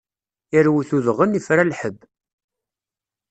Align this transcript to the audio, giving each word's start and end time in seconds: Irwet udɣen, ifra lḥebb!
Irwet 0.57 0.89
udɣen, 0.97 1.37
ifra 1.39 1.63
lḥebb! 1.71 1.99